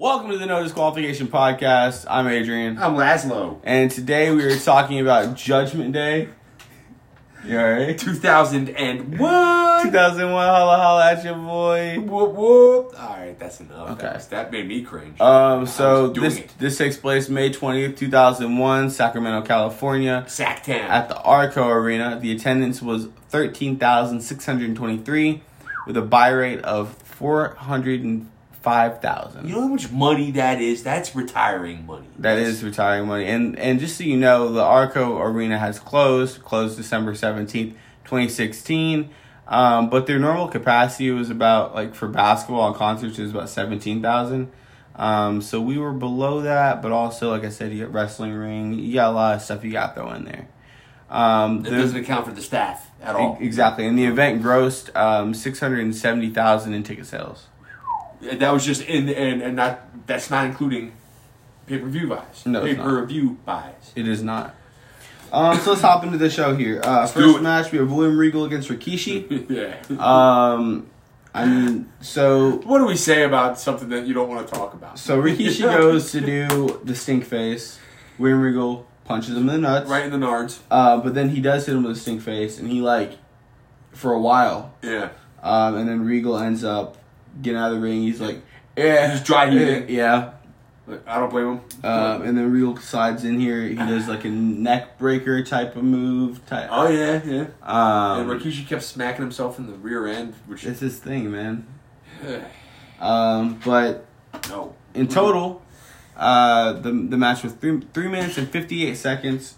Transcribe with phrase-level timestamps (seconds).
[0.00, 2.06] Welcome to the No Disqualification Podcast.
[2.08, 2.78] I'm Adrian.
[2.78, 3.58] I'm Laszlo.
[3.64, 6.28] And today we are talking about Judgment Day.
[7.44, 7.98] You alright?
[7.98, 9.18] 2001.
[9.18, 11.96] 2001, holla holla at your boy.
[11.98, 12.94] Whoop whoop.
[13.00, 13.90] All right, that's enough.
[13.90, 14.02] Okay.
[14.02, 15.20] That, was- that made me cringe.
[15.20, 16.54] Um, so this it.
[16.60, 20.24] this takes place May 20th, 2001, Sacramento, California.
[20.28, 20.88] Sacktown.
[20.88, 25.42] At the Arco Arena, the attendance was 13,623
[25.86, 26.94] with a buy rate of
[28.62, 29.48] 405,000.
[29.48, 30.82] you know how much money that is?
[30.82, 32.06] That's retiring money.
[32.18, 33.26] That is retiring money.
[33.26, 37.74] And and just so you know, the Arco Arena has closed, closed December 17th,
[38.04, 39.10] 2016.
[39.46, 44.50] Um, but their normal capacity was about like for basketball and concerts is about 17,000.
[44.96, 48.74] Um, so we were below that, but also like I said, you got wrestling ring,
[48.74, 50.48] you got a lot of stuff you got throw in there.
[51.08, 53.38] Um, That doesn't account for the staff at all.
[53.40, 57.46] exactly, and the event grossed um, 670,000 in ticket sales.
[58.20, 60.06] That was just in and and not.
[60.06, 60.92] That's not including
[61.66, 62.46] pay per view buys.
[62.46, 63.92] No, pay per view buys.
[63.94, 64.54] It is not.
[65.30, 66.80] Um, so let's hop into the show here.
[66.82, 69.46] Uh, first match, we have William Regal against Rikishi.
[69.50, 69.76] yeah.
[69.98, 70.88] Um,
[71.34, 74.72] I mean, so what do we say about something that you don't want to talk
[74.72, 74.98] about?
[74.98, 77.78] so Rikishi goes to do the stink face.
[78.18, 79.88] William Regal punches him in the nuts.
[79.90, 80.60] right in the nards.
[80.70, 83.18] Uh, but then he does hit him with a stink face, and he like
[83.92, 84.74] for a while.
[84.82, 85.10] Yeah.
[85.42, 86.96] Um, and then Regal ends up
[87.40, 88.02] getting out of the ring.
[88.02, 88.42] He's like,
[88.76, 89.88] yeah, He's dry heaving.
[89.88, 90.32] yeah.
[90.86, 91.60] Like, I don't blame him.
[91.84, 93.62] Um, and then Regal slides in here.
[93.62, 96.44] He does like a neck breaker type of move.
[96.46, 96.68] Type.
[96.72, 97.46] oh yeah, yeah.
[97.62, 101.66] Um, and Rikishi kept smacking himself in the rear end, which it's his thing, man.
[103.00, 104.06] Um, but
[104.48, 104.74] no.
[104.92, 105.62] in total,
[106.16, 109.54] uh, the the match was three three minutes and fifty eight seconds.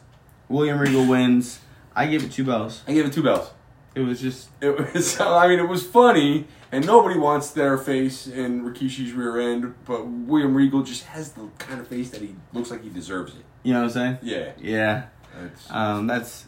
[0.48, 1.60] William Regal wins.
[1.96, 2.82] I give it two bells.
[2.86, 3.50] I gave it two bells.
[3.94, 5.18] It was just It was.
[5.20, 10.06] I mean, it was funny, and nobody wants their face in Rikishi's rear end, but
[10.06, 13.44] William Regal just has the kind of face that he looks like he deserves it.
[13.62, 14.18] you know what I'm saying.
[14.22, 14.52] Yeah.
[14.60, 15.04] Yeah.
[15.44, 16.44] It's, Um, that's.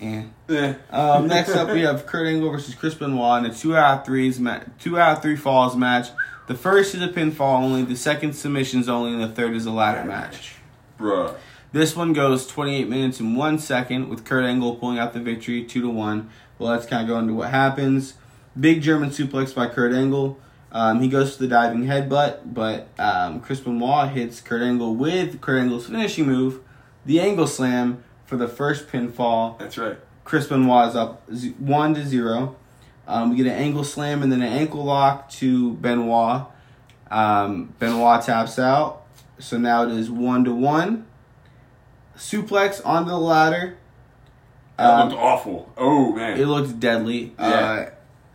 [0.00, 0.22] Eh.
[0.48, 0.74] eh.
[0.90, 4.06] Um, next up, we have Kurt Angle versus Chris Benoit in a two out of
[4.06, 6.08] threes ma- two out of three falls match.
[6.46, 9.70] The first is a pinfall only, the second submissions only, and the third is a
[9.70, 10.54] ladder match.
[10.98, 11.34] Bruh.
[11.72, 15.64] This one goes 28 minutes and one second with Kurt Angle pulling out the victory,
[15.64, 16.30] two to one.
[16.60, 18.14] Well, let's kind of go into what happens.
[18.58, 20.38] Big German suplex by Kurt Angle.
[20.70, 25.40] Um, he goes to the diving headbutt, but um, Chris Benoit hits Kurt Angle with
[25.40, 26.60] Kurt Angle's finishing move,
[27.06, 29.58] the Angle Slam for the first pinfall.
[29.58, 29.96] That's right.
[30.24, 32.56] Chris Benoit is up z- one to zero.
[33.08, 36.42] Um, we get an Angle Slam and then an ankle lock to Benoit.
[37.10, 39.06] Um, Benoit taps out,
[39.38, 41.06] so now it is one to one.
[42.18, 43.78] Suplex onto the ladder.
[44.80, 45.72] That Um, looked awful.
[45.76, 46.38] Oh man.
[46.40, 47.32] it looks deadly.
[47.38, 47.44] Yeah.
[47.46, 47.90] Uh,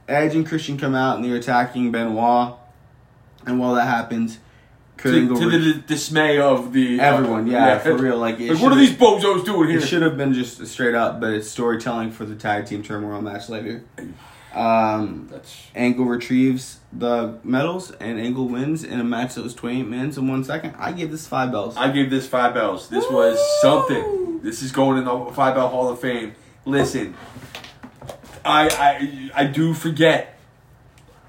[0.07, 2.53] Edge and Christian come out and they're attacking Benoit.
[3.47, 4.37] And while that happens,
[4.97, 8.17] Kurt to, Angle to the d- dismay of the everyone, uh, yeah, for real.
[8.17, 9.79] Like, Like, what are these bozos doing here?
[9.79, 13.21] It should have been just straight up, but it's storytelling for the tag team turmoil
[13.21, 13.83] match later.
[14.55, 19.83] Um, That's Angle retrieves the medals and Angle wins in a match that was 28
[19.87, 20.75] minutes and one second.
[20.77, 21.75] I give this five bells.
[21.75, 22.89] I give this five bells.
[22.89, 24.39] This was something.
[24.41, 26.35] This is going in the five bell Hall of Fame.
[26.65, 27.15] Listen,
[28.45, 28.69] I
[29.35, 30.37] I I do forget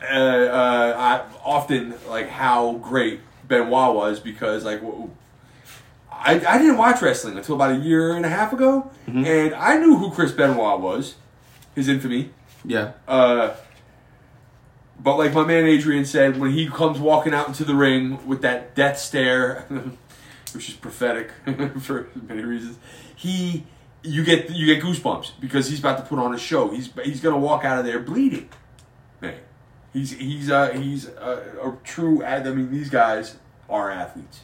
[0.03, 5.11] uh, uh, I, often like how great Benoit was because like w-
[6.13, 9.79] I I didn't watch wrestling until about a year and a half ago, and I
[9.79, 11.15] knew who Chris Benoit was,
[11.75, 12.31] his infamy.
[12.67, 12.93] Yeah.
[13.07, 13.55] Uh,
[14.99, 18.43] but like my man Adrian said, when he comes walking out into the ring with
[18.43, 19.67] that death stare,
[20.53, 21.31] which is prophetic
[21.81, 22.79] for many reasons,
[23.15, 23.65] he
[24.03, 26.71] you get you get goosebumps because he's about to put on a show.
[26.71, 28.49] He's he's gonna walk out of there bleeding,
[29.21, 29.41] man.
[29.93, 32.25] He's he's uh, he's a, a true.
[32.25, 33.37] I mean, these guys
[33.69, 34.41] are athletes,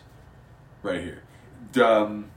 [0.83, 1.23] right here.
[1.83, 2.31] Um,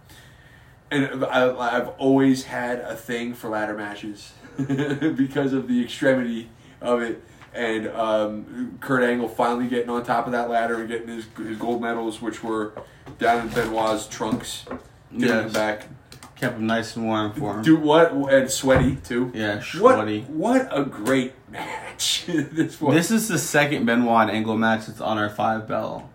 [0.92, 4.34] and I, I've always had a thing for ladder matches
[5.16, 6.50] because of the extremity
[6.82, 7.22] of it.
[7.54, 11.58] And um, Kurt Angle finally getting on top of that ladder and getting his, his
[11.58, 12.74] gold medals, which were
[13.18, 14.66] down in Benoit's trunks,
[15.12, 15.54] Yes.
[15.54, 15.88] back.
[16.36, 17.62] Kept him nice and warm for him.
[17.64, 19.32] Dude, what and sweaty too.
[19.34, 20.22] Yeah, What sweaty.
[20.24, 22.94] what a great match this was.
[22.94, 26.10] This is the second Benoit and Angle match that's on our five bell.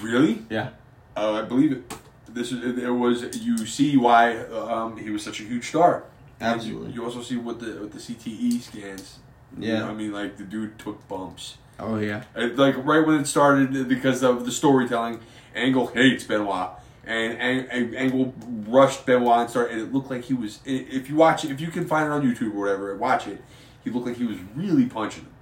[0.00, 0.70] really, Yeah.
[1.16, 1.94] uh, I believe it.
[2.28, 6.02] This is it was you see why um, he was such a huge star.
[6.40, 6.92] You- Absolutely.
[6.92, 9.18] You, also see what the what the CTE scans.
[9.58, 9.78] You Yeah.
[9.80, 11.56] know, I mean, like the dude took bumps.
[11.80, 12.24] Oh, yeah.
[12.36, 15.20] Uh, Like right when it started, because of the storytelling,
[15.54, 16.70] Angle hates Benoit,
[17.04, 18.34] and, and, and Angle
[18.68, 19.72] rushed Benoit and started.
[19.78, 20.58] And it looked like he was.
[20.64, 23.42] If you watch it, if you can find it on YouTube or whatever, watch it.
[23.84, 25.32] He looked like he was really punching him.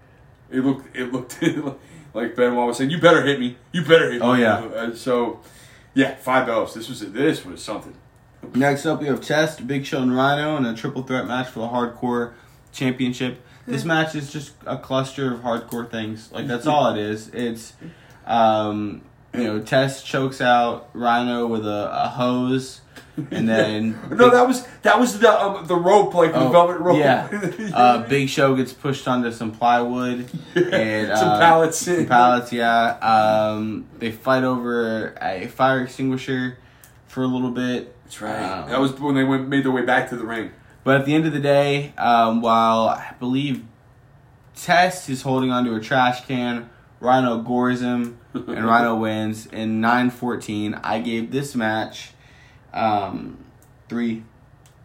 [0.50, 0.94] It looked.
[0.96, 1.42] It looked
[2.14, 3.56] like Benoit was saying, you better hit me.
[3.72, 4.26] You better hit me.
[4.26, 4.58] Oh, yeah.
[4.58, 5.40] Uh, so,
[5.94, 6.74] yeah, five belts.
[6.74, 7.94] This was this was something.
[8.54, 11.60] Next up, we have Test, Big Show, and Rhino in a triple threat match for
[11.60, 12.32] the Hardcore
[12.72, 13.42] Championship.
[13.66, 16.30] This match is just a cluster of hardcore things.
[16.30, 17.28] Like that's all it is.
[17.30, 17.72] It's,
[18.24, 19.02] um,
[19.34, 22.80] you know, Test chokes out Rhino with a, a hose,
[23.32, 26.78] and then No, that was that was the um, the rope, like the Oh, velvet
[26.78, 26.98] rope.
[26.98, 27.28] Yeah.
[27.74, 31.78] Uh, Big Show gets pushed onto some plywood and Some uh, pallets.
[31.78, 32.90] Some pallets, yeah.
[32.98, 36.58] Um, they fight over a fire extinguisher
[37.08, 37.95] for a little bit.
[38.06, 38.40] That's right.
[38.40, 40.52] Um, that was when they went made their way back to the ring.
[40.84, 43.64] But at the end of the day, um, while I believe
[44.54, 46.70] Test is holding onto a trash can,
[47.00, 50.80] Rhino gores him, and Rhino wins in 9-14.
[50.84, 52.12] I gave this match
[52.72, 53.44] um,
[53.88, 54.22] three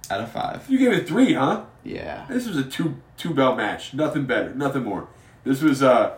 [0.09, 0.67] out of five.
[0.67, 1.65] You gave it three, huh?
[1.83, 2.25] Yeah.
[2.27, 3.93] This was a two two belt match.
[3.93, 4.55] Nothing better.
[4.55, 5.07] Nothing more.
[5.43, 6.17] This was uh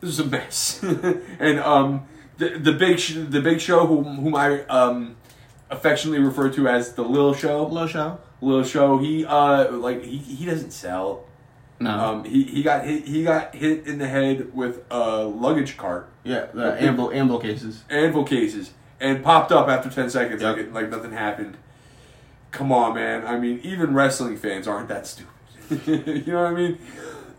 [0.00, 0.82] this was a mess.
[1.38, 2.06] and um
[2.36, 5.16] the the big sh- the big show whom whom I um
[5.74, 7.64] affectionately referred to as the Lil Show.
[7.66, 8.18] Low show?
[8.40, 8.98] Lil Show.
[8.98, 11.24] He uh like he he doesn't sell.
[11.80, 11.90] No.
[11.90, 16.08] Um he, he got hit he got hit in the head with a luggage cart,
[16.22, 17.82] yeah, the amble, amble cases.
[17.90, 20.56] anvil cases, and popped up after ten seconds Yep.
[20.56, 21.56] like it, like nothing happened.
[22.52, 23.26] Come on, man.
[23.26, 25.30] I mean, even wrestling fans aren't that stupid.
[25.86, 26.78] you know what I mean?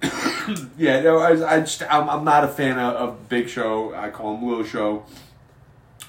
[0.77, 3.93] yeah, no, I, I just I'm, I'm not a fan of, of Big Show.
[3.95, 5.05] I call him Little Show.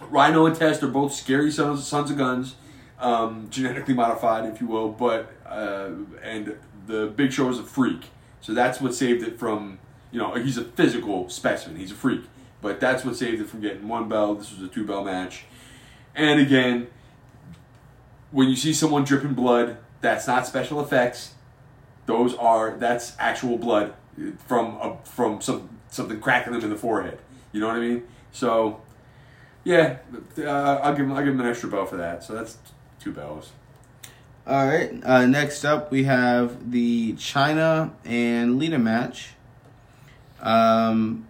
[0.01, 2.55] Rhino and Test are both scary sons, sons of guns,
[2.99, 4.89] um, genetically modified, if you will.
[4.89, 5.91] But uh,
[6.23, 6.57] and
[6.87, 8.07] the Big Show is a freak,
[8.41, 9.79] so that's what saved it from.
[10.13, 11.79] You know, he's a physical specimen.
[11.79, 12.23] He's a freak,
[12.63, 14.35] but that's what saved it from getting one bell.
[14.35, 15.45] This was a two bell match,
[16.15, 16.89] and again,
[18.31, 21.35] when you see someone dripping blood, that's not special effects.
[22.07, 23.95] Those are that's actual blood
[24.47, 27.19] from a, from some something cracking them in the forehead.
[27.53, 28.03] You know what I mean?
[28.33, 28.81] So,
[29.67, 29.97] yeah,
[30.39, 32.23] uh, I'll give him I'll give him an extra bell for that.
[32.23, 32.57] So that's
[33.01, 33.51] two bells.
[34.47, 34.93] All right.
[35.03, 39.31] Uh, next up, we have the Chyna and Lita match.
[40.41, 41.27] Um,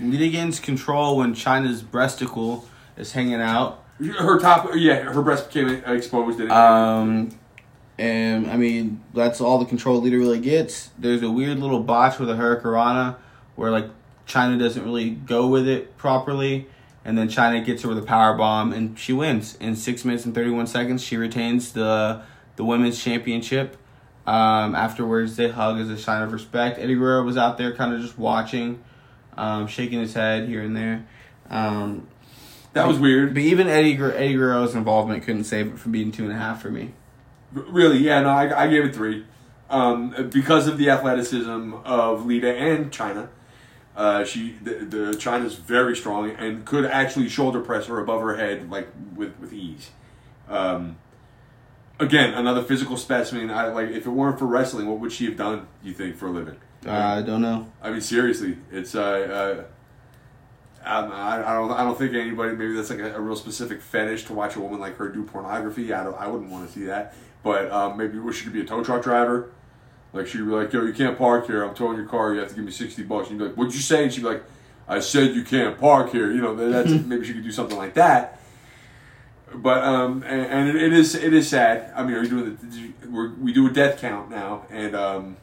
[0.00, 2.62] Lita gains control when Chyna's breasticle
[2.96, 3.82] is hanging out.
[3.98, 6.38] Her top, yeah, her breast became exposed.
[6.38, 7.30] And Um,
[7.98, 10.90] and I mean, that's all the control Lita really gets.
[10.96, 13.16] There's a weird little botch with a Hurricanrana
[13.56, 13.86] where like
[14.28, 16.68] Chyna doesn't really go with it properly.
[17.10, 20.24] And then Chyna gets her with a power bomb, and she wins in six minutes
[20.24, 21.02] and thirty one seconds.
[21.02, 22.22] She retains the
[22.54, 23.76] the women's championship.
[24.28, 26.78] Um, afterwards, they hug as a sign of respect.
[26.78, 28.84] Eddie Guerrero was out there, kind of just watching,
[29.36, 31.04] um, shaking his head here and there.
[31.48, 32.06] Um,
[32.74, 33.34] that was weird.
[33.34, 36.62] but even Eddie Eddie Guerrero's involvement couldn't save it from being two and a half
[36.62, 36.92] for me.
[37.52, 39.26] Really, yeah, no, I, I gave it three.
[39.68, 43.30] Um, because of the athleticism of Lita and Chyna.
[44.00, 48.34] Uh, she the, the Chyna's very strong and could actually shoulder press her above her
[48.34, 49.90] head like with with ease.
[50.48, 50.96] Um,
[51.98, 53.50] again, another physical specimen.
[53.50, 55.68] I like if it weren't for wrestling, what would she have done?
[55.82, 56.56] You think for a living?
[56.86, 57.70] Uh, I don't know.
[57.82, 59.64] I mean, seriously, it's uh, uh
[60.82, 64.24] I, I don't I don't think anybody maybe that's like a, a real specific fetish
[64.24, 65.92] to watch a woman like her do pornography.
[65.92, 67.14] I don't I wouldn't want to see that.
[67.42, 69.50] But um, maybe she could be a tow truck driver.
[70.12, 71.62] Like she'd be like, "Yo, you can't park here.
[71.62, 72.34] I'm towing your car.
[72.34, 74.12] You have to give me sixty bucks." And you'd be like, "What'd you say?" And
[74.12, 74.42] she'd be like,
[74.88, 77.94] "I said you can't park here." You know, that's maybe she could do something like
[77.94, 78.40] that.
[79.54, 81.92] But um, and, and it, it is it is sad.
[81.94, 85.36] I mean, are you doing the we're, we do a death count now, and um,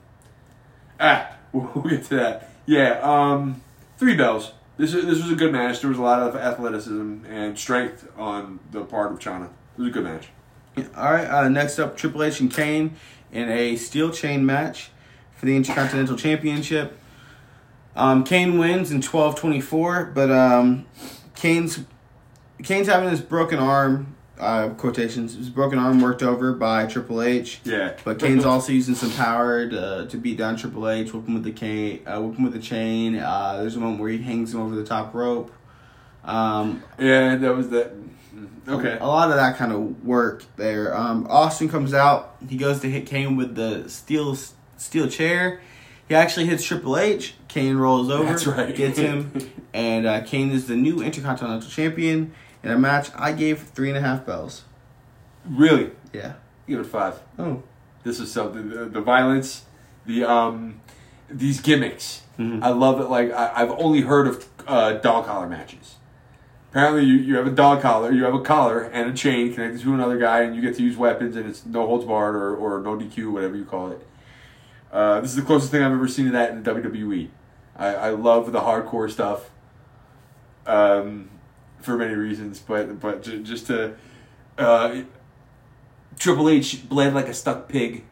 [0.99, 2.51] ah, we'll, we'll get to that.
[2.65, 3.61] Yeah, um,
[3.97, 4.51] three bells.
[4.77, 5.81] This is, this was a good match.
[5.81, 9.45] There was a lot of athleticism and strength on the part of Chyna.
[9.45, 10.27] It was a good match.
[10.95, 11.25] All right.
[11.25, 12.95] Uh, next up, Triple H and Kane
[13.31, 14.89] in a steel chain match
[15.35, 16.97] for the Intercontinental Championship.
[17.95, 20.85] Um, Kane wins in 12-24, but um,
[21.35, 21.79] Kane's
[22.63, 25.35] Kane's having his broken arm uh, quotations.
[25.35, 27.59] His broken arm worked over by Triple H.
[27.63, 31.35] Yeah, But Kane's also using some power to, to beat down Triple H, whip him
[31.35, 33.17] with the cane, uh, whip him with the chain.
[33.17, 35.51] Uh, there's a moment where he hangs him over the top rope.
[36.23, 37.93] Um, yeah, that was that.
[38.67, 40.95] Okay, a lot of that kind of work there.
[40.95, 42.35] Um, Austin comes out.
[42.49, 44.35] He goes to hit Kane with the steel
[44.77, 45.61] steel chair.
[46.09, 47.35] He actually hits Triple H.
[47.47, 48.73] Kane rolls over, That's right.
[48.75, 49.31] gets him,
[49.73, 52.33] and uh, Kane is the new Intercontinental Champion.
[52.63, 54.63] In a match, I gave three and a half bells.
[55.47, 56.33] really, Yeah.
[56.67, 57.19] give it five.
[57.37, 57.63] Oh.
[58.03, 58.69] This is something.
[58.69, 59.65] The, the violence,
[60.05, 60.79] the um,
[61.29, 62.21] these gimmicks.
[62.39, 62.63] Mhm.
[62.63, 63.09] I love it.
[63.09, 65.95] Like I, I've only heard of uh, dog collar matches.
[66.77, 69.81] Apparently, you, you have a dog collar, you have a collar and a chain connected
[69.81, 72.55] to another guy, and you get to use weapons, and it's no holds barred or,
[72.55, 74.07] or no DQ, whatever you call it.
[74.91, 77.29] Uh, this is the closest thing I've ever seen to that in WWE.
[77.75, 79.49] I, I love the hardcore stuff.
[80.67, 81.31] um,
[81.81, 82.59] for many reasons.
[82.59, 83.95] But but ju- just to
[84.59, 85.01] uh,
[86.19, 88.03] Triple H bled like a stuck pig.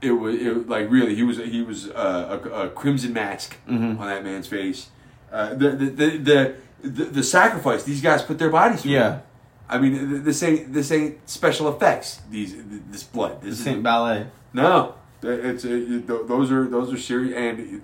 [0.00, 3.98] It was it, like really he was he was uh, a, a crimson mask Mhm.
[3.98, 4.90] on that man's face.
[5.32, 6.56] Uh, the, the, the the
[6.88, 8.92] the the sacrifice these guys put their bodies through.
[8.92, 9.20] Yeah,
[9.68, 12.20] I mean th- this ain't this ain't special effects.
[12.30, 12.54] These
[12.90, 13.40] this blood.
[13.42, 14.26] the This ain't Ballet.
[14.52, 14.94] no.
[15.22, 17.82] It's it, th- those are those are serious and.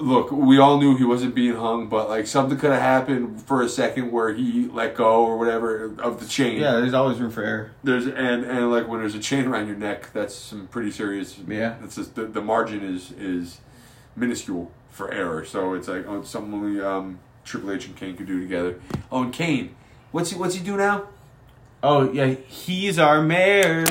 [0.00, 3.62] Look, we all knew he wasn't being hung, but like something could have happened for
[3.62, 6.60] a second where he let go or whatever of the chain.
[6.60, 7.70] Yeah, there's always room for error.
[7.84, 11.38] There's and and like when there's a chain around your neck, that's some pretty serious.
[11.46, 11.76] Yeah.
[11.80, 13.60] That's just the, the margin is is
[14.16, 15.44] minuscule for error.
[15.44, 18.80] So it's like oh, something only um, Triple H and Kane could do together.
[19.12, 19.74] Oh, and Kane,
[20.12, 21.08] what's he what's he do now?
[21.82, 23.84] Oh yeah, he's our mayor.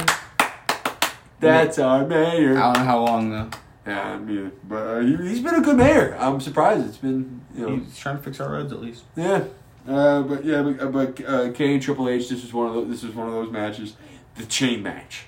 [1.39, 2.57] That's our mayor.
[2.57, 3.49] I don't know how long though.
[3.85, 4.51] Yeah, me either.
[4.63, 6.15] But uh, he, he's been a good mayor.
[6.19, 6.87] I'm surprised.
[6.87, 9.03] It's been you know He's trying to fix our roads at least.
[9.15, 9.43] yeah.
[9.85, 12.29] Uh, but yeah, but, uh, but uh, Kane Triple H.
[12.29, 13.97] This is one of those, this is one of those matches.
[14.35, 15.25] The chain match.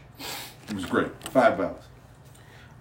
[0.69, 1.09] It was great.
[1.25, 1.83] Five bells.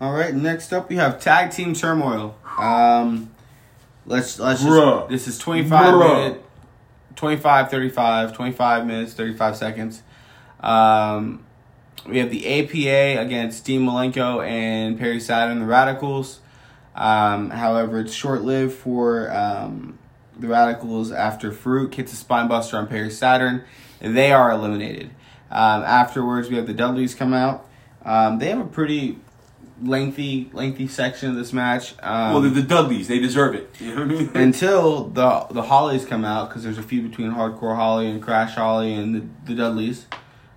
[0.00, 2.38] All right, next up we have tag team turmoil.
[2.58, 3.33] Um,
[4.06, 5.00] let's let's Bruh.
[5.00, 6.24] just, this is 25 Bruh.
[6.24, 6.44] minute
[7.16, 10.02] 25 35 25 minutes 35 seconds.
[10.60, 11.44] Um,
[12.08, 16.40] we have the APA against Dean Malenko and Perry Saturn, the Radicals.
[16.94, 19.98] Um, however, it's short lived for um,
[20.38, 23.64] the Radicals after Faarooq hits a spine buster on Perry Saturn.
[24.00, 25.10] They are eliminated.
[25.50, 27.66] Um, afterwards, we have the Dudleys come out.
[28.04, 29.18] Um, they have a pretty
[29.82, 31.94] lengthy, lengthy section of this match.
[32.02, 33.08] Um, well, they're the Dudleys.
[33.08, 33.74] They deserve it.
[33.80, 34.30] You know what I mean?
[34.34, 38.54] until the the Hollies come out because there's a feud between Hardcore Holly and Crash
[38.54, 40.06] Holly and the, the Dudleys,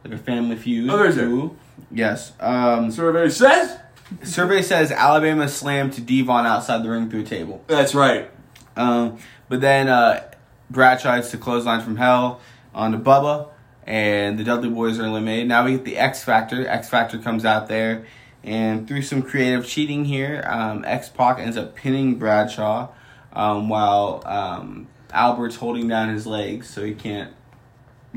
[0.04, 0.90] like a family feud.
[0.90, 1.28] Oh, there is there?
[1.28, 1.58] Ooh.
[1.92, 2.34] Yes.
[2.40, 3.80] Um, Survey says
[4.24, 7.64] survey says Alabama slammed to D-Von outside the ring through a table.
[7.68, 8.32] that's right.
[8.76, 9.18] Um,
[9.50, 10.24] but then uh,
[10.70, 12.42] Bradshaw hits the clothesline from hell
[12.74, 13.50] onto Bubba,
[13.86, 15.48] and the Dudley Boys are eliminated.
[15.48, 16.68] Now we get the X Factor.
[16.68, 18.06] X Factor comes out there,
[18.48, 22.88] and through some creative cheating here, um, X Pac ends up pinning Bradshaw,
[23.34, 27.34] um, while um, Albert's holding down his legs so he can't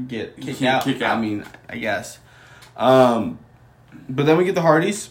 [0.06, 0.84] get kicked can't out.
[0.84, 1.18] kick out.
[1.18, 2.18] I mean, I guess.
[2.76, 3.40] Um,
[4.08, 5.10] but then we get the Hardys.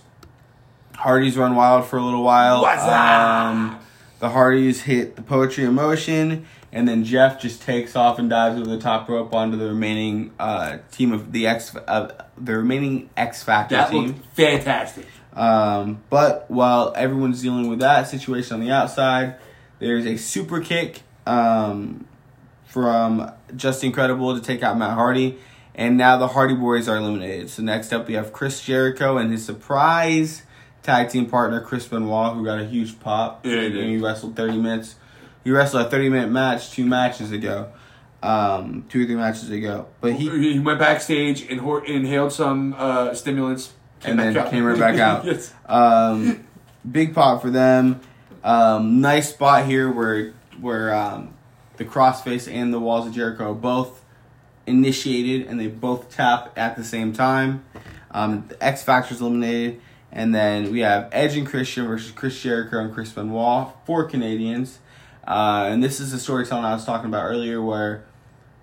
[0.95, 2.61] Hardys run wild for a little while.
[2.61, 3.79] What's Um,
[4.19, 8.59] the Hardys hit the poetry in motion, and then Jeff just takes off and dives
[8.59, 13.09] over the top rope onto the remaining uh, team of the X, uh, the remaining
[13.17, 14.07] X Factor That team.
[14.07, 15.05] looked fantastic.
[15.33, 19.35] Um, but while everyone's dealing with that situation on the outside,
[19.79, 22.05] there's a super kick um,
[22.65, 25.37] from Justin Credible to take out Matt Hardy.
[25.75, 27.49] And now the Hardy Boys are eliminated.
[27.49, 30.43] So next up we have Chris Jericho and his surprise
[30.83, 33.45] tag team partner Chris Benoit, who got a huge pop.
[33.45, 34.95] Yeah, he he wrestled 30 minutes.
[35.43, 37.71] He wrestled a 30 minute match two matches ago.
[38.21, 39.87] Um, two or three matches ago.
[40.01, 43.71] But he He, went backstage and hor- inhaled some uh, stimulants.
[44.03, 44.49] And then out.
[44.51, 45.25] came right back out.
[45.25, 45.53] yes.
[45.65, 46.45] Um,
[46.89, 48.01] big pop for them.
[48.43, 51.33] Um, nice spot here where where um,
[51.77, 54.03] the crossface and the walls of Jericho both
[54.67, 57.63] initiated and they both tap at the same time.
[58.11, 59.79] Um, the X Factor's eliminated,
[60.11, 64.79] and then we have Edge and Christian versus Chris Jericho and Chris Benoit, four Canadians.
[65.29, 68.03] Uh, and this is the storytelling I was talking about earlier, where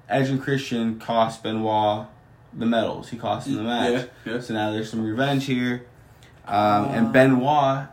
[0.09, 2.07] Edge and Christian cost Benoit
[2.53, 3.09] the medals.
[3.11, 4.09] He cost him the match.
[4.25, 4.41] Yeah, yeah.
[4.41, 5.87] So now there's some revenge here.
[6.47, 7.87] Um, and Benoit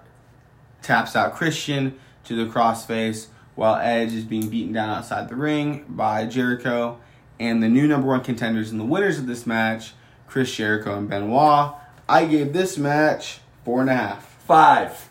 [0.82, 5.86] taps out Christian to the crossface while Edge is being beaten down outside the ring
[5.90, 7.00] by Jericho.
[7.40, 9.94] And the new number one contenders and the winners of this match,
[10.28, 11.74] Chris Jericho and Benoit.
[12.08, 14.26] I gave this match four and a half.
[14.46, 15.10] Five.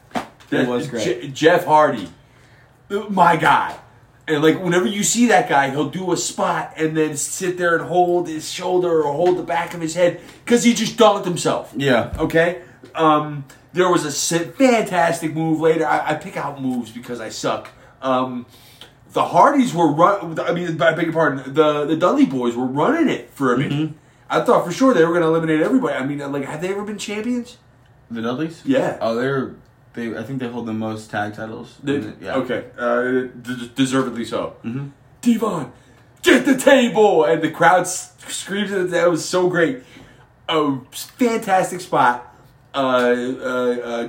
[0.50, 1.04] It was great.
[1.04, 2.08] Je- Jeff Hardy,
[3.10, 3.78] my guy.
[4.28, 7.76] And like whenever you see that guy, he'll do a spot and then sit there
[7.76, 11.24] and hold his shoulder or hold the back of his head because he just dunked
[11.24, 11.72] himself.
[11.76, 12.14] Yeah.
[12.18, 12.62] Okay.
[12.94, 15.86] Um, there was a fantastic move later.
[15.86, 17.70] I, I pick out moves because I suck.
[18.00, 18.46] Um,
[19.12, 20.38] the Hardys were run.
[20.40, 21.52] I mean, I beg your pardon.
[21.52, 23.72] The the Dudley boys were running it for a minute.
[23.72, 23.96] Mm-hmm.
[24.30, 25.94] I thought for sure they were going to eliminate everybody.
[25.94, 27.58] I mean, like, have they ever been champions?
[28.10, 28.62] The Dudleys?
[28.64, 28.98] Yeah.
[29.00, 29.56] Oh, they're
[29.94, 30.16] they.
[30.16, 31.76] I think they hold the most tag titles.
[31.82, 32.36] They- yeah.
[32.36, 32.64] Okay.
[32.78, 34.56] Uh, d- deservedly so.
[34.64, 34.88] Mm-hmm.
[35.20, 35.72] D-Von,
[36.22, 37.24] get the table!
[37.24, 39.06] And the crowd s- screams at that.
[39.06, 39.82] It was so great.
[40.48, 42.28] A fantastic spot.
[42.74, 43.44] Uh, uh,
[43.84, 44.08] uh,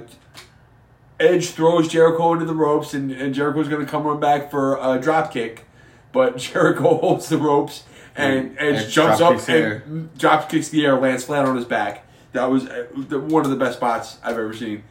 [1.19, 4.77] Edge throws Jericho into the ropes, and, and Jericho's going to come run back for
[4.81, 5.65] a drop kick.
[6.11, 7.83] But Jericho holds the ropes,
[8.15, 11.65] and And Edge jumps drop up and drop kicks the air, lands flat on his
[11.65, 12.05] back.
[12.33, 14.83] That was uh, the, one of the best spots I've ever seen.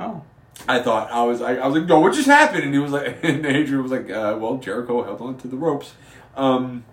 [0.00, 0.22] Oh.
[0.68, 2.64] I thought I was I, I was like, no, what just happened?
[2.64, 5.56] And he was like, and Adrian was like, uh, well, Jericho held on to the
[5.56, 5.92] ropes,
[6.36, 6.84] um,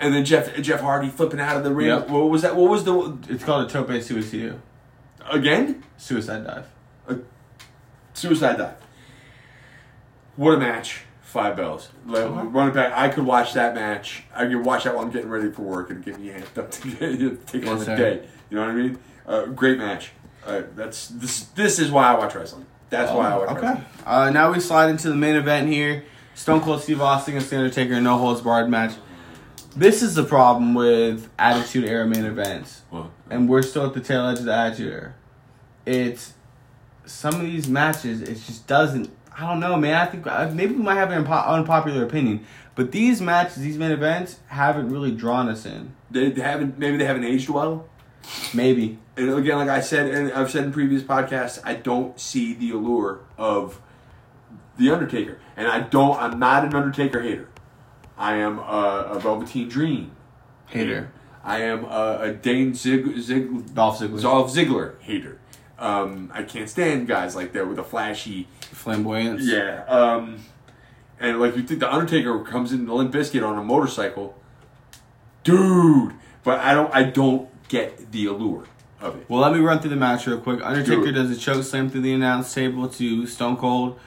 [0.00, 1.88] and then Jeff Jeff Hardy flipping out of the ring.
[1.88, 2.08] Yep.
[2.10, 2.54] What was that?
[2.56, 4.60] What was the It's called a tope suicide.
[5.30, 5.82] again?
[5.96, 6.66] Suicide dive.
[8.14, 8.74] Suicide dive.
[10.36, 11.02] What a match!
[11.22, 11.88] Five bells.
[12.06, 12.44] Like, Uh-huh.
[12.44, 14.24] Running back, I could watch that match.
[14.34, 16.70] I could watch that while I'm getting ready for work and get me amped up
[16.70, 17.96] to get, take on Yes, the sir.
[17.96, 18.28] day.
[18.50, 18.98] You know what I mean?
[19.26, 20.12] Uh, great match.
[20.48, 21.42] Uh, that's this.
[21.54, 22.66] This is why I watch wrestling.
[22.90, 23.48] That's why I watch.
[23.50, 23.66] Oh, Okay.
[23.66, 23.84] Wrestling.
[24.06, 26.04] Uh, now we slide into the main event here.
[26.34, 28.92] Stone Cold Steve Austin against The Undertaker, no holds barred match.
[29.76, 34.00] This is the problem with Attitude Era main events, Well, and we're still at the
[34.00, 35.14] tail edge of the Attitude Era.
[35.84, 36.32] It's
[37.04, 38.22] some of these matches.
[38.22, 39.10] It just doesn't.
[39.36, 39.94] I don't know, man.
[39.94, 43.78] I think uh, maybe we might have an unpo- unpopular opinion, but these matches, these
[43.78, 45.92] main events, haven't really drawn us in.
[46.10, 46.78] they, they haven't.
[46.78, 47.86] Maybe they haven't aged well.
[48.54, 48.98] Maybe.
[49.16, 52.70] And again, like I said, and I've said in previous podcasts, I don't see the
[52.70, 53.80] allure of
[54.76, 56.20] the Undertaker, and I don't.
[56.20, 57.48] I'm not an Undertaker hater.
[58.16, 60.12] I am a, a Velveteen Dream
[60.66, 61.10] Hater.
[61.44, 64.22] I am a, a Dane Zig, Zig, Dolph Ziggler.
[64.22, 65.38] Dolph Ziggler hater.
[65.78, 68.48] Um, I can't stand guys like that with a flashy.
[68.60, 69.44] Flamboyance.
[69.44, 69.84] Yeah.
[69.86, 70.40] Um,
[71.20, 74.36] and like you think the Undertaker comes in the Limp Bizkit on a motorcycle,
[75.44, 76.14] dude.
[76.44, 76.94] But I don't.
[76.94, 78.64] I don't get the allure
[79.00, 79.26] of it.
[79.28, 80.60] Well, let me run through the match real quick.
[80.62, 83.98] Undertaker Do does a choke slam through the announce table to Stone Cold.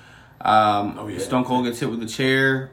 [0.42, 1.20] Um, Oh, yeah.
[1.20, 2.72] Stone Cold gets hit with a chair,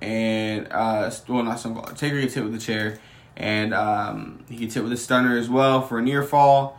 [0.00, 1.96] and uh, well, not Stone Cold.
[1.96, 2.98] Taker gets hit with a chair,
[3.36, 6.78] and um, he gets hit with a stunner as well for a near fall.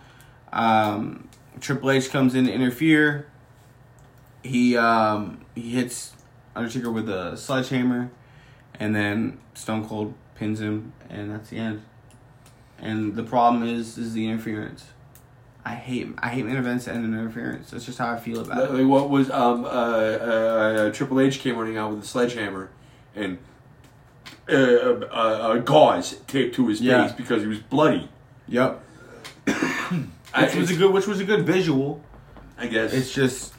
[0.52, 3.28] Um, Triple H comes in to interfere.
[4.44, 6.14] He um, he hits
[6.56, 8.10] Undertaker with a sledgehammer,
[8.80, 11.82] and then Stone Cold pins him, and that's the end.
[12.80, 14.86] And the problem is is the interference.
[15.64, 17.72] I hate I hate main events and interference.
[17.72, 18.72] That's just how I feel about it.
[18.72, 22.70] Like what was um uh, uh, Triple H came running out with a sledgehammer
[23.16, 23.40] and
[24.48, 27.08] uh, uh, uh, gauze taped to his Yeah.
[27.08, 28.10] face because he was bloody.
[28.48, 28.82] Yep.
[29.48, 32.04] I, Which was a good which was a good visual.
[32.58, 33.54] I guess It's just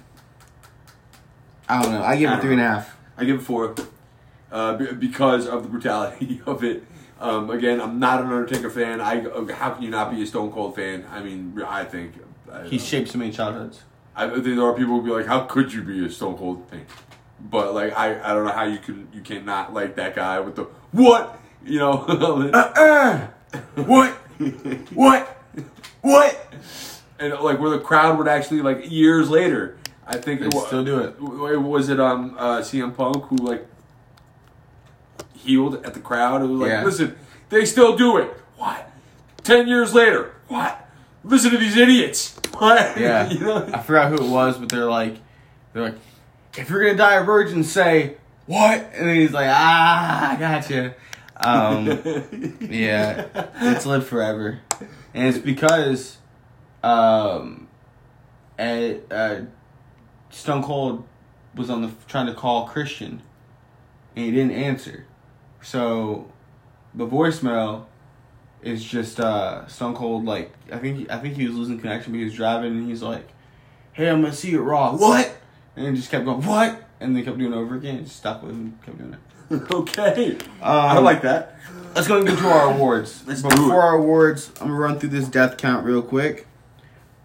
[1.69, 2.03] I don't know.
[2.03, 2.97] I give I it don't three and a half.
[3.17, 3.75] I give it four
[4.53, 6.85] uh, b- because of the brutality of it.
[7.19, 9.01] Um, again, I'm not an Undertaker fan.
[9.01, 11.05] I uh, how can you not be a Stone Cold fan?
[11.11, 12.13] I mean, I think
[12.53, 13.83] I, He shaped so many childhoods.
[14.15, 16.69] I think there are people who be like, "How could you be a Stone Cold
[16.71, 16.85] fan?"
[17.41, 20.57] But like, I, I don't know how you can you cannot like that guy with
[20.57, 22.05] the what you know
[22.55, 23.27] Uh
[23.77, 24.13] What?
[24.95, 25.37] what?
[26.03, 26.55] What?
[27.19, 29.79] and like where the crowd would actually like years later.
[30.07, 31.19] I think They it wa- still do it.
[31.21, 33.67] Was it um uh, CM Punk who like
[35.47, 36.43] healed at the crowd?
[36.43, 36.85] It was like, Yeah.
[36.85, 37.17] listen,
[37.49, 38.29] they still do it.
[38.57, 38.91] What?
[39.45, 40.89] Ten years later, what?
[41.25, 42.39] Listen to these idiots.
[42.57, 42.99] What?
[42.99, 43.29] Yeah.
[43.31, 43.69] you know?
[43.73, 45.17] I forgot who it was, but they're like
[45.75, 45.95] they're like,
[46.57, 48.81] if you're gonna die a virgin, say what?
[48.95, 50.95] And then he's like, ah, I gotcha.
[51.37, 51.87] Um
[52.63, 53.27] Yeah,
[53.61, 54.61] it's lived forever,
[55.13, 56.17] and it's because,
[56.83, 57.69] um,
[58.57, 59.41] and, uh,
[60.31, 61.07] Stone Cold
[61.55, 63.21] was on the trying to call Christian,
[64.15, 65.05] and he didn't answer,
[65.67, 66.31] so
[66.95, 67.87] the voicemail
[68.63, 72.19] is just uh Stone Cold like I think I think he was losing connection, but
[72.19, 73.29] he was driving, and he's like,
[73.93, 75.37] "Hey, I'm gonna see you Raw." What?
[75.75, 78.05] And he just kept going, "What?" And they kept doing it over again.
[78.05, 79.73] Just stuck with him, kept doing it.
[79.73, 80.39] okay.
[80.63, 81.57] I Um, like that.
[81.95, 83.25] Let's go into our awards.
[83.27, 86.47] Let's before our awards, I'm gonna run through this death count real quick.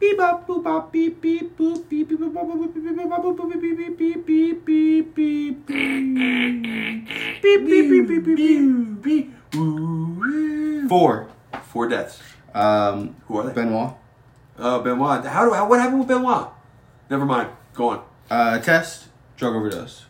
[0.02, 3.10] Beep bop boop bop beep beep boop beep beep boop bop boop beep beep boop
[3.10, 5.68] bop boop boop beep beep beep beep beep beep beep
[7.42, 10.90] beep beep beep beep beep beep.
[10.90, 11.28] Four.
[11.72, 12.20] Four deaths.
[12.54, 13.54] Um, Who are they?
[13.54, 13.94] Benoit.
[14.58, 15.24] Uh, Benoit.
[15.26, 15.54] How do?
[15.54, 16.50] How, what happened with Benoit?
[17.10, 17.50] Never mind.
[17.76, 18.04] Go on.
[18.30, 19.08] Uh, test.
[19.38, 20.06] Drug overdose.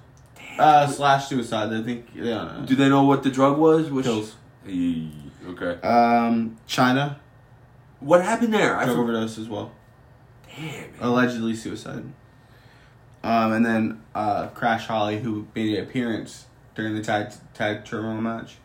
[0.58, 1.74] Uh, slash suicide.
[1.74, 2.08] I think.
[2.16, 2.62] Yeah.
[2.66, 3.90] Do they know what the drug was?
[3.92, 4.36] Which, Pills.
[4.66, 5.82] Okay.
[5.86, 7.18] Um, Chyna.
[8.00, 8.78] What happened there?
[8.78, 9.72] I Drug for- overdose as well.
[10.56, 10.90] Damn.
[11.00, 12.04] allegedly suicide.
[13.24, 18.20] Um, and then uh, Crash Holly, who made an appearance during the tag tag turmoil
[18.20, 18.58] match,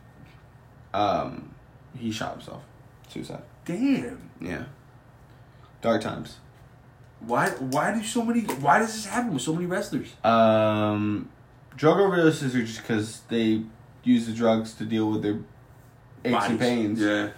[0.95, 1.55] um,
[1.97, 2.63] he shot himself.
[3.09, 3.43] Suicide.
[3.65, 4.31] Damn.
[4.41, 4.65] Yeah.
[5.83, 6.37] Dark times.
[7.21, 7.51] Why?
[7.51, 8.41] Why do so many?
[8.41, 10.09] Why does this happen with so many wrestlers?
[10.25, 11.29] Um,
[11.77, 13.63] drug overdoses are just because they
[14.05, 15.41] use the drugs to deal with their
[16.25, 17.01] aches and pains.
[17.01, 17.31] Yeah.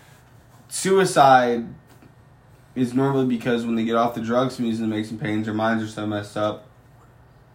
[0.68, 1.66] Suicide
[2.78, 5.46] is normally because when they get off the drugs from using the aches and pains,
[5.46, 6.64] their minds are so messed up.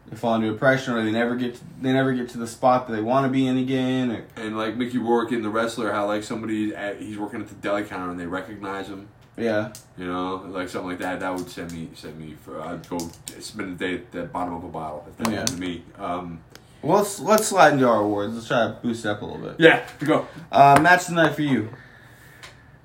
[0.10, 2.88] They fall into depression, or they never get to, they never get to the spot
[2.88, 4.12] that they want to be in again.
[4.12, 7.48] Or And like Mickey Rourke in the wrestler, how like somebody at, he's working at
[7.48, 9.08] the deli counter and they recognize him,
[9.38, 9.72] Yeah.
[9.98, 11.22] You know, like something like that.
[11.22, 12.62] That would send me send me for.
[12.62, 12.98] I'd go
[13.40, 15.40] spend a day at the bottom of a bottle if that Yeah.
[15.40, 15.84] happened to me.
[15.98, 16.40] Um,
[16.82, 18.34] Well, let's let's slide into our awards.
[18.36, 19.56] Let's try to boost it up a little bit.
[19.58, 20.28] yeah, go.
[20.52, 21.70] Uh, match the night for you.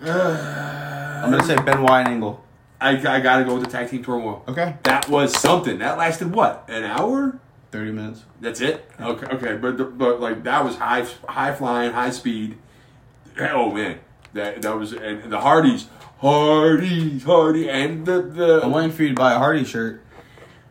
[1.24, 2.44] I'm gonna say Benoit and Angle.
[2.80, 4.44] I, I gotta go with the tag team turmoil.
[4.46, 4.76] Okay.
[4.84, 5.78] That was something.
[5.78, 6.64] That lasted what?
[6.68, 7.38] An hour?
[7.70, 8.24] Thirty minutes.
[8.40, 8.88] That's it.
[9.00, 12.56] Okay, okay, but but like that was high high flying, high speed.
[13.38, 13.98] Oh man,
[14.32, 15.86] that that was and the Hardys,
[16.18, 20.02] Hardys, Hardy, and the the I'm waiting for you to buy a Hardy shirt.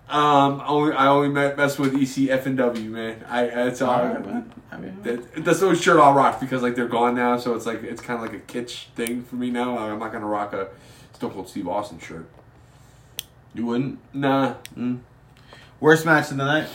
[0.10, 3.26] Um only I only met mess with ECF and W man.
[3.30, 3.94] I that's all.
[4.00, 4.54] Alright, man.
[4.72, 7.66] I mean, That, that's the shirt I'll rock because like they're gone now, so it's
[7.66, 9.78] like it's kind of like a kitsch thing for me now.
[9.78, 10.70] I'm not gonna rock a
[11.14, 12.28] Stone Cold Steve Austin shirt.
[13.54, 14.00] you wouldn't.
[14.14, 14.56] Nah,
[15.80, 16.68] Worst match of the night?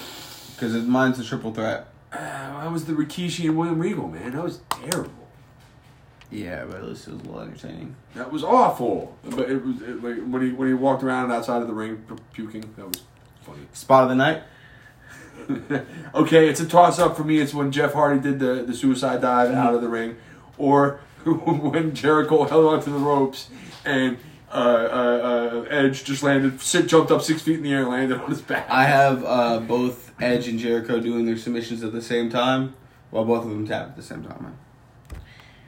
[0.55, 1.89] Because mine's a triple threat.
[2.13, 4.33] uh, that was the Rikishi and William Regal man.
[4.33, 5.11] That was terrible.
[6.31, 7.95] Yeah, but at least it was a little entertaining.
[8.15, 9.17] That was awful.
[9.25, 12.03] But it was it, like when he when he walked around outside of the ring
[12.33, 12.63] puking.
[12.77, 13.03] That was
[13.43, 13.67] funny.
[13.73, 14.43] Spot of the night?
[16.15, 17.39] okay, it's a toss up for me.
[17.39, 20.17] It's when Jeff Hardy did the, the suicide dive out of the ring,
[20.59, 23.49] or when Jericho held onto the ropes
[23.85, 24.19] and
[24.53, 27.91] uh, uh, uh, Edge just landed, sit, jumped up six feet in the air, and
[27.91, 28.69] landed on his back.
[28.69, 32.75] I have uh, both Edge and Jericho doing their submissions at the same time,
[33.11, 34.43] while both of them tap at the same time.
[34.43, 34.57] Man.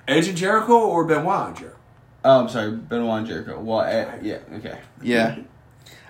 [0.06, 1.78] Edge and Jericho or Benoit and Jericho?
[2.26, 3.58] Oh, I'm sorry, Benoit and Jericho.
[3.60, 5.38] Well, Ed, yeah, okay, yeah.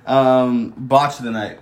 [0.07, 1.61] Um, botch of the night.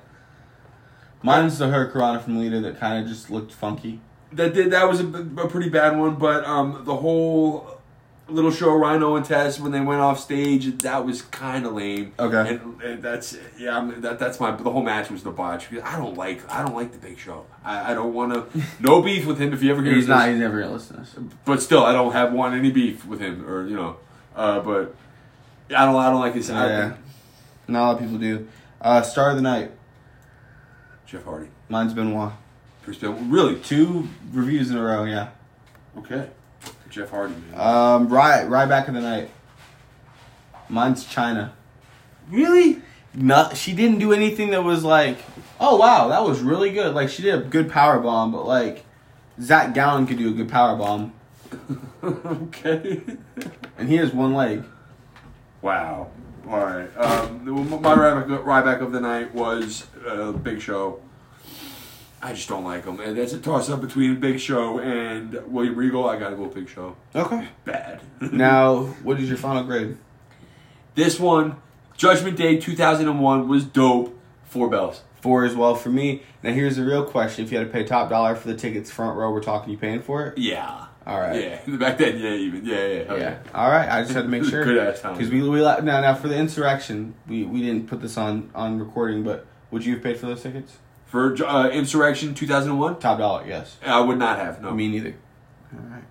[1.23, 4.01] Mine's the Hurricane from Lita that kind of just looked funky.
[4.33, 7.79] That did that was a, a pretty bad one, but um, the whole
[8.29, 12.15] little show Rhino and Test when they went off stage that was kind of lame.
[12.19, 12.55] Okay.
[12.55, 15.69] and, and that's yeah, I'm, that that's my the whole match was the botch.
[15.73, 17.47] I don't like I don't like the Big Show.
[17.65, 20.09] I, I don't want to no beef with him if you ever hear He's this,
[20.09, 20.29] not.
[20.29, 21.35] He's never gonna listen to this.
[21.45, 23.97] but still I don't have want any beef with him or you know,
[24.35, 24.95] uh, but
[25.69, 26.95] I don't I don't like his Yeah,
[27.69, 28.49] not a lot of people do.
[28.81, 29.71] Uh, Star of the night.
[31.07, 31.49] Jeff Hardy.
[31.69, 32.33] Mine's Benoit.
[32.87, 33.19] Benoit.
[33.29, 33.61] Really?
[33.61, 35.05] Two reviews in a row.
[35.05, 35.29] Yeah.
[35.99, 36.29] Okay.
[36.91, 37.35] Jeff Hardy.
[37.35, 37.61] Man.
[37.61, 39.31] Um, right, right back of the night.
[40.69, 41.53] Mine's Chyna.
[42.31, 42.81] really?
[43.15, 45.19] Not, she didn't do anything that was like,
[45.61, 46.95] oh wow, that was really good.
[46.95, 48.87] Like she did a good power bomb, but like
[49.39, 51.13] Zach Gowen could do a good power bomb,
[52.03, 53.03] okay.
[53.77, 54.65] and he has one leg.
[55.61, 56.11] Wow.
[56.49, 56.97] All right.
[56.97, 57.45] Um,
[57.81, 61.01] my Ryback, of the night was uh, Big Show.
[62.23, 63.01] I just don't like him.
[63.01, 66.09] And that's a toss up between Big Show and William Regal.
[66.09, 66.97] I gotta go Big Show.
[67.15, 67.49] Okay.
[67.65, 68.01] Bad.
[68.33, 69.97] Now, what is your final grade?
[70.95, 71.57] this one,
[71.97, 74.17] Judgment Day 2001, was dope.
[74.45, 75.03] Four bells.
[75.21, 76.23] Four as well for me.
[76.43, 78.91] Now here's the real question: If you had to pay top dollar for the tickets,
[78.91, 80.39] front row, we're talking you paying for it?
[80.39, 80.87] Yeah.
[81.07, 81.61] All right.
[81.67, 81.77] Yeah.
[81.77, 82.65] Back then, yeah, even.
[82.65, 83.15] Yeah, yeah.
[83.17, 83.39] Yeah.
[83.55, 83.89] All right.
[83.89, 84.65] I just had to make sure.
[84.65, 85.15] Good ass time.
[85.15, 88.79] Because we we now now for the Insurrextion, we we didn't put this on on
[88.79, 90.77] recording, but would you have paid for those tickets?
[91.07, 93.77] For uh, Insurrextion 2001, Top dollar, yes.
[93.85, 94.63] I would not have.
[94.63, 94.71] No.
[94.73, 95.15] Me neither.
[95.75, 96.05] All right.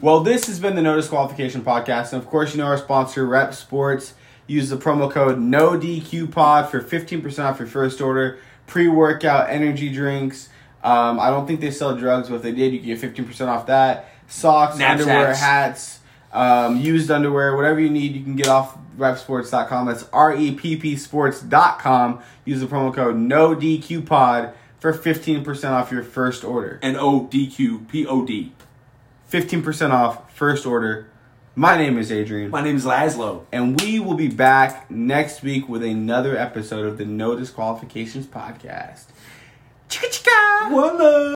[0.00, 2.12] Well, this has been the No Disqualification Podcast.
[2.12, 4.14] And of course, you know our sponsor, Repp Sports.
[4.48, 8.38] Use the promo code NODQPOD for 15% off your first order.
[8.66, 10.48] Pre workout energy drinks.
[10.82, 13.66] Um, I don't think they sell drugs, but if they did, you get 15% off
[13.66, 14.11] that.
[14.32, 14.90] Socks, Knapsacks.
[15.00, 15.98] underwear, hats,
[16.32, 19.86] um, used underwear, whatever you need, you can get off reppsports.com.
[19.86, 22.20] That's R E P P sports.com.
[22.44, 26.78] Use the promo code NODQPOD for 15% off your first order.
[26.82, 28.52] N O D Q P O D.
[29.30, 31.08] 15% off first order.
[31.54, 33.44] My name is Adrian, My name is Laszlo.
[33.52, 39.04] and we will be back next week with another episode of the No Disqualifications Podcast.
[39.90, 40.72] Chicka chicka!
[40.72, 41.22] One love.